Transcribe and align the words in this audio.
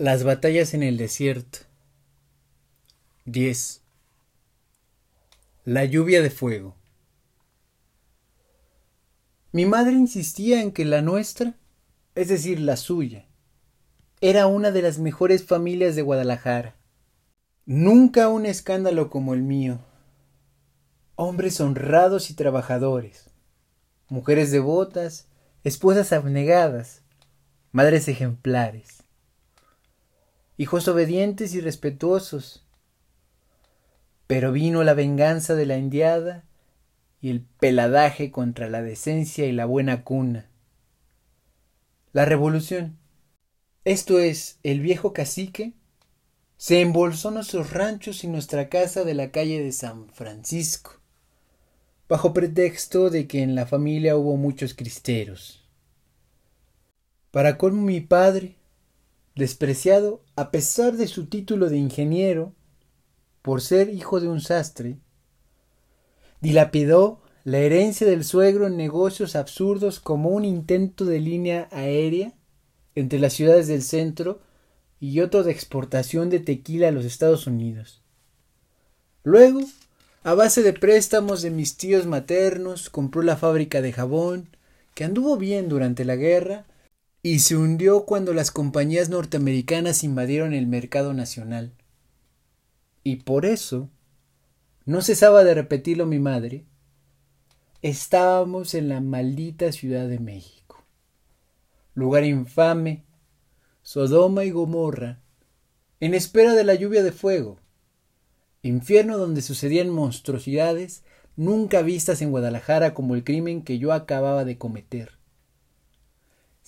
Las 0.00 0.24
batallas 0.24 0.72
en 0.72 0.82
el 0.82 0.96
desierto. 0.96 1.58
10. 3.26 3.82
La 5.66 5.84
lluvia 5.84 6.22
de 6.22 6.30
fuego. 6.30 6.74
Mi 9.52 9.66
madre 9.66 9.92
insistía 9.92 10.62
en 10.62 10.72
que 10.72 10.86
la 10.86 11.02
nuestra, 11.02 11.52
es 12.14 12.28
decir, 12.28 12.60
la 12.60 12.78
suya, 12.78 13.26
era 14.22 14.46
una 14.46 14.70
de 14.70 14.80
las 14.80 14.98
mejores 14.98 15.44
familias 15.44 15.96
de 15.96 16.00
Guadalajara. 16.00 16.76
Nunca 17.66 18.28
un 18.28 18.46
escándalo 18.46 19.10
como 19.10 19.34
el 19.34 19.42
mío. 19.42 19.80
Hombres 21.14 21.60
honrados 21.60 22.30
y 22.30 22.34
trabajadores, 22.34 23.26
mujeres 24.08 24.50
devotas, 24.50 25.28
esposas 25.62 26.14
abnegadas, 26.14 27.02
madres 27.70 28.08
ejemplares 28.08 29.00
hijos 30.60 30.88
obedientes 30.88 31.54
y 31.54 31.62
respetuosos. 31.62 32.66
Pero 34.26 34.52
vino 34.52 34.84
la 34.84 34.92
venganza 34.92 35.54
de 35.54 35.64
la 35.64 35.78
indiada 35.78 36.44
y 37.22 37.30
el 37.30 37.40
peladaje 37.40 38.30
contra 38.30 38.68
la 38.68 38.82
decencia 38.82 39.46
y 39.46 39.52
la 39.52 39.64
buena 39.64 40.04
cuna. 40.04 40.50
La 42.12 42.26
revolución, 42.26 42.98
esto 43.86 44.18
es, 44.18 44.58
el 44.62 44.80
viejo 44.80 45.14
cacique, 45.14 45.72
se 46.58 46.82
embolsó 46.82 47.30
nuestros 47.30 47.70
ranchos 47.70 48.22
y 48.22 48.26
nuestra 48.26 48.68
casa 48.68 49.02
de 49.02 49.14
la 49.14 49.30
calle 49.30 49.64
de 49.64 49.72
San 49.72 50.10
Francisco, 50.10 51.00
bajo 52.06 52.34
pretexto 52.34 53.08
de 53.08 53.26
que 53.26 53.40
en 53.40 53.54
la 53.54 53.64
familia 53.64 54.14
hubo 54.14 54.36
muchos 54.36 54.74
cristeros. 54.74 55.64
Para 57.30 57.56
colmo 57.56 57.80
mi 57.80 58.02
padre, 58.02 58.59
despreciado 59.34 60.22
a 60.36 60.50
pesar 60.50 60.96
de 60.96 61.06
su 61.06 61.26
título 61.26 61.68
de 61.68 61.78
ingeniero, 61.78 62.54
por 63.42 63.62
ser 63.62 63.88
hijo 63.88 64.20
de 64.20 64.28
un 64.28 64.40
sastre, 64.40 64.98
dilapidó 66.40 67.20
la 67.44 67.58
herencia 67.58 68.06
del 68.06 68.24
suegro 68.24 68.66
en 68.66 68.76
negocios 68.76 69.34
absurdos 69.34 69.98
como 70.00 70.30
un 70.30 70.44
intento 70.44 71.04
de 71.04 71.20
línea 71.20 71.68
aérea 71.70 72.34
entre 72.94 73.18
las 73.18 73.32
ciudades 73.32 73.66
del 73.66 73.82
centro 73.82 74.40
y 75.00 75.20
otro 75.20 75.42
de 75.42 75.52
exportación 75.52 76.28
de 76.28 76.40
tequila 76.40 76.88
a 76.88 76.92
los 76.92 77.06
Estados 77.06 77.46
Unidos. 77.46 78.02
Luego, 79.22 79.60
a 80.22 80.34
base 80.34 80.62
de 80.62 80.74
préstamos 80.74 81.40
de 81.40 81.50
mis 81.50 81.76
tíos 81.78 82.06
maternos, 82.06 82.90
compró 82.90 83.22
la 83.22 83.36
fábrica 83.36 83.80
de 83.80 83.92
jabón, 83.92 84.48
que 84.94 85.04
anduvo 85.04 85.38
bien 85.38 85.68
durante 85.68 86.04
la 86.04 86.16
guerra, 86.16 86.66
y 87.22 87.40
se 87.40 87.56
hundió 87.56 88.06
cuando 88.06 88.32
las 88.32 88.50
compañías 88.50 89.10
norteamericanas 89.10 90.04
invadieron 90.04 90.54
el 90.54 90.66
mercado 90.66 91.12
nacional. 91.12 91.72
Y 93.04 93.16
por 93.16 93.44
eso, 93.44 93.90
no 94.86 95.02
cesaba 95.02 95.44
de 95.44 95.54
repetirlo 95.54 96.06
mi 96.06 96.18
madre, 96.18 96.64
estábamos 97.82 98.74
en 98.74 98.88
la 98.88 99.00
maldita 99.00 99.70
Ciudad 99.72 100.08
de 100.08 100.18
México, 100.18 100.82
lugar 101.94 102.24
infame, 102.24 103.04
Sodoma 103.82 104.44
y 104.44 104.50
Gomorra, 104.50 105.20
en 106.00 106.14
espera 106.14 106.54
de 106.54 106.64
la 106.64 106.74
lluvia 106.74 107.02
de 107.02 107.12
fuego, 107.12 107.58
infierno 108.62 109.18
donde 109.18 109.42
sucedían 109.42 109.90
monstruosidades 109.90 111.02
nunca 111.36 111.82
vistas 111.82 112.22
en 112.22 112.30
Guadalajara 112.30 112.94
como 112.94 113.14
el 113.14 113.24
crimen 113.24 113.62
que 113.62 113.78
yo 113.78 113.92
acababa 113.92 114.44
de 114.44 114.56
cometer 114.56 115.19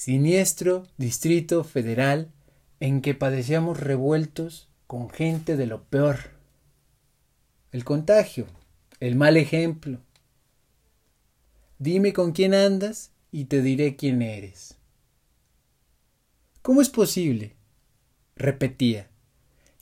siniestro 0.03 0.89
distrito 0.97 1.63
federal 1.63 2.33
en 2.81 3.03
que 3.03 3.15
padecíamos 3.15 3.79
revueltos 3.79 4.69
con 4.89 5.09
gente 5.09 5.57
de 5.57 5.67
lo 5.67 5.85
peor. 5.85 6.33
El 7.71 7.85
contagio, 7.85 8.49
el 8.99 9.15
mal 9.15 9.37
ejemplo. 9.37 10.01
Dime 11.79 12.13
con 12.13 12.33
quién 12.33 12.53
andas 12.53 13.13
y 13.31 13.45
te 13.45 13.63
diré 13.63 13.95
quién 13.95 14.23
eres. 14.23 14.75
¿Cómo 16.63 16.83
es 16.83 16.89
posible? 16.89 17.55
repetía, 18.35 19.09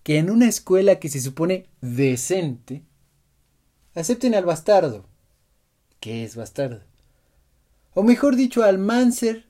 que 0.03 0.19
en 0.19 0.29
una 0.29 0.51
escuela 0.51 0.99
que 0.99 1.09
se 1.09 1.23
supone 1.23 1.67
decente 1.81 2.83
acepten 3.95 4.35
al 4.35 4.45
bastardo. 4.45 5.07
¿Qué 5.99 6.25
es 6.25 6.37
bastardo? 6.37 6.83
O 7.95 8.03
mejor 8.03 8.37
dicho, 8.37 8.63
al 8.63 8.77
máncer 8.77 9.50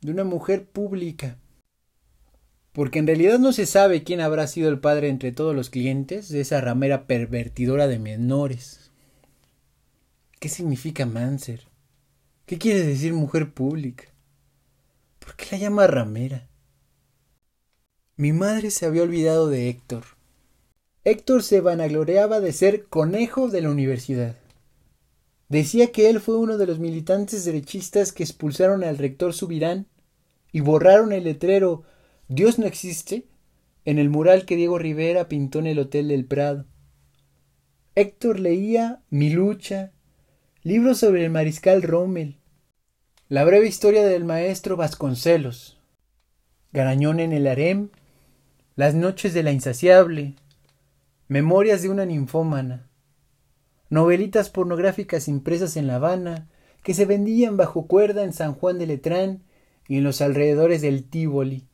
de 0.00 0.10
una 0.10 0.24
mujer 0.24 0.66
pública. 0.66 1.38
Porque 2.72 2.98
en 2.98 3.06
realidad 3.06 3.38
no 3.38 3.52
se 3.52 3.66
sabe 3.66 4.02
quién 4.02 4.20
habrá 4.20 4.46
sido 4.46 4.68
el 4.68 4.80
padre 4.80 5.08
entre 5.08 5.32
todos 5.32 5.54
los 5.54 5.70
clientes 5.70 6.28
de 6.28 6.40
esa 6.40 6.60
ramera 6.60 7.06
pervertidora 7.06 7.88
de 7.88 7.98
menores. 7.98 8.90
¿Qué 10.38 10.48
significa 10.48 11.06
Manser? 11.06 11.62
¿Qué 12.44 12.58
quiere 12.58 12.82
decir 12.82 13.14
mujer 13.14 13.52
pública? 13.52 14.04
¿Por 15.18 15.34
qué 15.34 15.46
la 15.52 15.58
llama 15.58 15.86
ramera? 15.86 16.48
Mi 18.16 18.32
madre 18.32 18.70
se 18.70 18.86
había 18.86 19.02
olvidado 19.02 19.48
de 19.48 19.68
Héctor. 19.68 20.04
Héctor 21.04 21.42
se 21.42 21.60
vanagloriaba 21.60 22.40
de 22.40 22.52
ser 22.52 22.84
conejo 22.86 23.48
de 23.48 23.62
la 23.62 23.70
universidad. 23.70 24.36
Decía 25.48 25.92
que 25.92 26.10
él 26.10 26.20
fue 26.20 26.36
uno 26.36 26.58
de 26.58 26.66
los 26.66 26.78
militantes 26.78 27.44
derechistas 27.44 28.12
que 28.12 28.24
expulsaron 28.24 28.82
al 28.82 28.98
rector 28.98 29.32
Subirán 29.32 29.86
y 30.50 30.60
borraron 30.60 31.12
el 31.12 31.24
letrero 31.24 31.84
Dios 32.28 32.58
no 32.58 32.66
existe 32.66 33.26
en 33.84 33.98
el 33.98 34.10
mural 34.10 34.44
que 34.44 34.56
Diego 34.56 34.78
Rivera 34.78 35.28
pintó 35.28 35.60
en 35.60 35.68
el 35.68 35.78
Hotel 35.78 36.08
del 36.08 36.24
Prado. 36.24 36.66
Héctor 37.94 38.40
leía 38.40 39.00
Mi 39.08 39.30
lucha, 39.30 39.92
libros 40.62 40.98
sobre 40.98 41.24
el 41.24 41.30
mariscal 41.30 41.82
Rommel, 41.82 42.38
la 43.28 43.44
breve 43.44 43.68
historia 43.68 44.04
del 44.04 44.24
maestro 44.24 44.76
Vasconcelos, 44.76 45.80
Garañón 46.72 47.20
en 47.20 47.32
el 47.32 47.46
harem, 47.46 47.90
Las 48.74 48.94
noches 48.94 49.32
de 49.32 49.44
la 49.44 49.52
insaciable, 49.52 50.34
Memorias 51.28 51.82
de 51.82 51.88
una 51.88 52.04
ninfómana, 52.04 52.88
novelitas 53.88 54.50
pornográficas 54.50 55.28
impresas 55.28 55.76
en 55.76 55.86
La 55.86 55.96
Habana, 55.96 56.48
que 56.82 56.94
se 56.94 57.04
vendían 57.04 57.56
bajo 57.56 57.86
cuerda 57.86 58.24
en 58.24 58.32
San 58.32 58.54
Juan 58.54 58.78
de 58.78 58.86
Letrán 58.86 59.42
y 59.88 59.98
en 59.98 60.04
los 60.04 60.20
alrededores 60.20 60.82
del 60.82 61.04
Tívoli. 61.04 61.64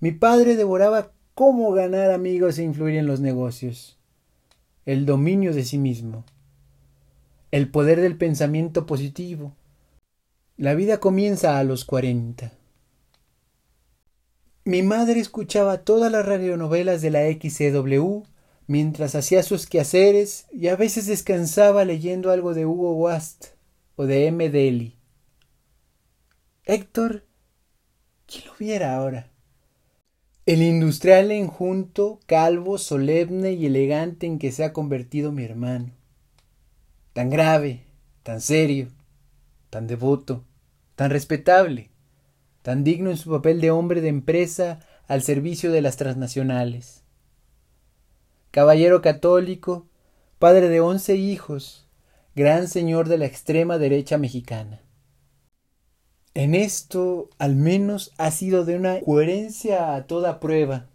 Mi 0.00 0.12
padre 0.12 0.56
devoraba 0.56 1.12
cómo 1.34 1.72
ganar 1.72 2.10
amigos 2.10 2.58
e 2.58 2.62
influir 2.62 2.96
en 2.96 3.06
los 3.06 3.20
negocios, 3.20 3.98
el 4.84 5.06
dominio 5.06 5.52
de 5.52 5.64
sí 5.64 5.78
mismo, 5.78 6.24
el 7.50 7.70
poder 7.70 8.00
del 8.00 8.16
pensamiento 8.16 8.86
positivo. 8.86 9.54
La 10.56 10.74
vida 10.74 10.98
comienza 10.98 11.58
a 11.58 11.64
los 11.64 11.84
cuarenta. 11.84 12.52
Mi 14.64 14.82
madre 14.82 15.20
escuchaba 15.20 15.78
todas 15.78 16.10
las 16.10 16.26
radionovelas 16.26 17.00
de 17.02 17.10
la 17.10 17.20
XCW 17.30 18.22
mientras 18.66 19.14
hacía 19.14 19.42
sus 19.42 19.66
quehaceres 19.66 20.46
y 20.52 20.68
a 20.68 20.76
veces 20.76 21.06
descansaba 21.06 21.84
leyendo 21.84 22.30
algo 22.30 22.54
de 22.54 22.66
Hugo 22.66 22.94
Wast 22.94 23.46
o 23.94 24.06
de 24.06 24.26
M. 24.26 24.48
Daly. 24.48 24.96
Héctor, 26.64 27.24
¿quién 28.26 28.46
lo 28.46 28.54
viera 28.58 28.96
ahora? 28.96 29.30
El 30.46 30.62
industrial 30.62 31.30
enjunto, 31.30 32.20
calvo, 32.26 32.78
solemne 32.78 33.52
y 33.52 33.66
elegante 33.66 34.26
en 34.26 34.38
que 34.38 34.52
se 34.52 34.64
ha 34.64 34.72
convertido 34.72 35.32
mi 35.32 35.44
hermano. 35.44 35.92
Tan 37.12 37.30
grave, 37.30 37.84
tan 38.22 38.40
serio, 38.40 38.88
tan 39.70 39.86
devoto, 39.86 40.44
tan 40.94 41.10
respetable, 41.10 41.90
tan 42.62 42.84
digno 42.84 43.10
en 43.10 43.16
su 43.16 43.30
papel 43.30 43.60
de 43.60 43.70
hombre 43.70 44.00
de 44.00 44.08
empresa 44.08 44.80
al 45.08 45.22
servicio 45.22 45.72
de 45.72 45.82
las 45.82 45.96
transnacionales 45.96 47.05
caballero 48.56 49.02
católico, 49.02 49.86
padre 50.38 50.70
de 50.70 50.80
once 50.80 51.14
hijos, 51.14 51.86
gran 52.34 52.68
señor 52.68 53.06
de 53.06 53.18
la 53.18 53.26
extrema 53.26 53.76
derecha 53.76 54.16
mexicana. 54.16 54.80
En 56.32 56.54
esto, 56.54 57.28
al 57.36 57.54
menos, 57.54 58.14
ha 58.16 58.30
sido 58.30 58.64
de 58.64 58.76
una 58.76 59.02
coherencia 59.02 59.94
a 59.94 60.06
toda 60.06 60.40
prueba. 60.40 60.86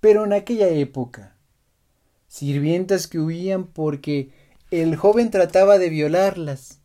Pero 0.00 0.24
en 0.24 0.32
aquella 0.32 0.66
época, 0.70 1.36
sirvientas 2.26 3.06
que 3.06 3.20
huían 3.20 3.68
porque 3.68 4.32
el 4.72 4.96
joven 4.96 5.30
trataba 5.30 5.78
de 5.78 5.88
violarlas, 5.88 6.80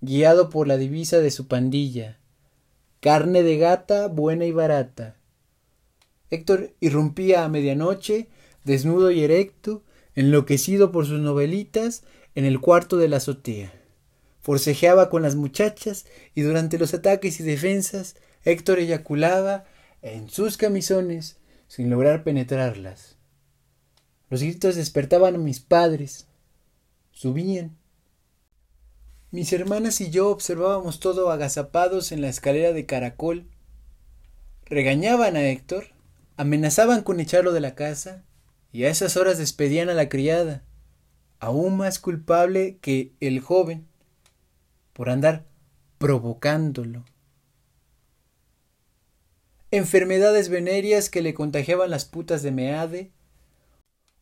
guiado 0.00 0.50
por 0.50 0.66
la 0.66 0.76
divisa 0.76 1.18
de 1.18 1.30
su 1.30 1.46
pandilla, 1.46 2.18
carne 2.98 3.44
de 3.44 3.56
gata 3.56 4.08
buena 4.08 4.46
y 4.46 4.50
barata, 4.50 5.14
Héctor 6.30 6.74
irrumpía 6.80 7.44
a 7.44 7.48
medianoche, 7.48 8.28
desnudo 8.64 9.10
y 9.10 9.22
erecto, 9.22 9.82
enloquecido 10.14 10.92
por 10.92 11.06
sus 11.06 11.20
novelitas, 11.20 12.02
en 12.34 12.44
el 12.44 12.60
cuarto 12.60 12.96
de 12.96 13.08
la 13.08 13.16
azotea. 13.16 13.72
Forcejeaba 14.40 15.10
con 15.10 15.22
las 15.22 15.34
muchachas 15.34 16.06
y 16.34 16.42
durante 16.42 16.78
los 16.78 16.94
ataques 16.94 17.40
y 17.40 17.42
defensas 17.42 18.16
Héctor 18.44 18.78
eyaculaba 18.78 19.64
en 20.02 20.30
sus 20.30 20.56
camisones 20.56 21.38
sin 21.66 21.90
lograr 21.90 22.22
penetrarlas. 22.22 23.16
Los 24.30 24.42
gritos 24.42 24.76
despertaban 24.76 25.34
a 25.34 25.38
mis 25.38 25.58
padres. 25.58 26.26
Subían. 27.10 27.76
Mis 29.32 29.52
hermanas 29.52 30.00
y 30.00 30.10
yo 30.10 30.28
observábamos 30.30 31.00
todo 31.00 31.30
agazapados 31.30 32.12
en 32.12 32.20
la 32.20 32.28
escalera 32.28 32.72
de 32.72 32.86
caracol. 32.86 33.48
Regañaban 34.64 35.36
a 35.36 35.42
Héctor, 35.48 35.88
amenazaban 36.36 37.02
con 37.02 37.20
echarlo 37.20 37.52
de 37.52 37.60
la 37.60 37.74
casa 37.74 38.24
y 38.72 38.84
a 38.84 38.90
esas 38.90 39.16
horas 39.16 39.38
despedían 39.38 39.88
a 39.88 39.94
la 39.94 40.08
criada, 40.08 40.64
aún 41.38 41.76
más 41.76 41.98
culpable 41.98 42.78
que 42.80 43.12
el 43.20 43.40
joven, 43.40 43.86
por 44.92 45.10
andar 45.10 45.46
provocándolo. 45.98 47.04
Enfermedades 49.70 50.48
venéreas 50.48 51.10
que 51.10 51.22
le 51.22 51.34
contagiaban 51.34 51.90
las 51.90 52.04
putas 52.04 52.42
de 52.42 52.52
Meade, 52.52 53.10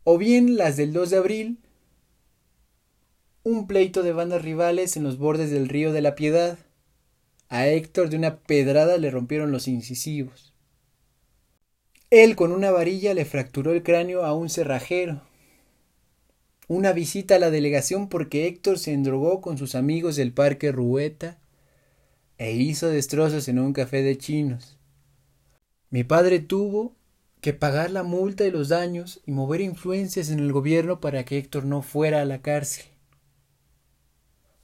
o 0.04 0.18
bien 0.18 0.56
las 0.56 0.76
del 0.76 0.92
2 0.92 1.10
de 1.10 1.16
abril, 1.16 1.58
un 3.42 3.66
pleito 3.66 4.02
de 4.02 4.12
bandas 4.12 4.42
rivales 4.42 4.96
en 4.96 5.02
los 5.02 5.18
bordes 5.18 5.50
del 5.50 5.68
río 5.68 5.92
de 5.92 6.00
la 6.00 6.14
Piedad. 6.14 6.58
A 7.50 7.66
Héctor 7.66 8.08
de 8.08 8.16
una 8.16 8.38
pedrada 8.38 8.96
le 8.96 9.10
rompieron 9.10 9.52
los 9.52 9.68
incisivos. 9.68 10.53
Él 12.10 12.36
con 12.36 12.52
una 12.52 12.70
varilla 12.70 13.14
le 13.14 13.24
fracturó 13.24 13.72
el 13.72 13.82
cráneo 13.82 14.24
a 14.24 14.34
un 14.34 14.48
cerrajero. 14.48 15.22
Una 16.68 16.92
visita 16.92 17.36
a 17.36 17.38
la 17.38 17.50
delegación 17.50 18.08
porque 18.08 18.46
Héctor 18.46 18.78
se 18.78 18.92
endrogó 18.92 19.40
con 19.40 19.58
sus 19.58 19.74
amigos 19.74 20.16
del 20.16 20.32
parque 20.32 20.72
Rueta 20.72 21.38
e 22.38 22.52
hizo 22.52 22.88
destrozos 22.88 23.48
en 23.48 23.58
un 23.58 23.72
café 23.72 24.02
de 24.02 24.16
chinos. 24.16 24.78
Mi 25.90 26.04
padre 26.04 26.40
tuvo 26.40 26.94
que 27.40 27.52
pagar 27.52 27.90
la 27.90 28.02
multa 28.02 28.46
y 28.46 28.50
los 28.50 28.70
daños 28.70 29.20
y 29.26 29.32
mover 29.32 29.60
influencias 29.60 30.30
en 30.30 30.38
el 30.38 30.52
gobierno 30.52 31.00
para 31.00 31.24
que 31.24 31.36
Héctor 31.38 31.66
no 31.66 31.82
fuera 31.82 32.22
a 32.22 32.24
la 32.24 32.40
cárcel. 32.40 32.86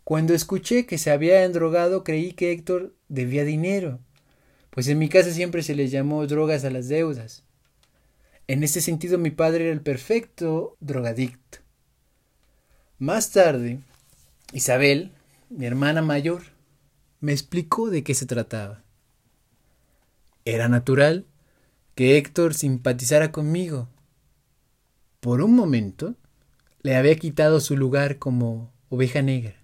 Cuando 0.02 0.34
escuché 0.34 0.86
que 0.86 0.98
se 0.98 1.10
había 1.10 1.44
endrogado 1.44 2.02
creí 2.02 2.32
que 2.32 2.52
Héctor 2.52 2.94
debía 3.08 3.44
dinero, 3.44 4.00
pues 4.70 4.88
en 4.88 4.98
mi 4.98 5.08
casa 5.08 5.32
siempre 5.32 5.62
se 5.62 5.74
le 5.74 5.88
llamó 5.88 6.26
drogas 6.26 6.64
a 6.64 6.70
las 6.70 6.88
deudas. 6.88 7.42
En 8.46 8.64
este 8.64 8.80
sentido 8.80 9.18
mi 9.18 9.30
padre 9.30 9.64
era 9.64 9.72
el 9.72 9.80
perfecto 9.80 10.76
drogadicto. 10.80 11.58
Más 12.98 13.30
tarde, 13.30 13.80
Isabel, 14.52 15.12
mi 15.48 15.66
hermana 15.66 16.02
mayor, 16.02 16.42
me 17.20 17.32
explicó 17.32 17.90
de 17.90 18.02
qué 18.02 18.14
se 18.14 18.26
trataba. 18.26 18.82
Era 20.44 20.68
natural 20.68 21.26
que 21.94 22.16
Héctor 22.16 22.54
simpatizara 22.54 23.30
conmigo. 23.30 23.88
Por 25.20 25.42
un 25.42 25.54
momento 25.54 26.14
le 26.82 26.96
había 26.96 27.14
quitado 27.16 27.60
su 27.60 27.76
lugar 27.76 28.18
como 28.18 28.72
oveja 28.88 29.22
negra. 29.22 29.59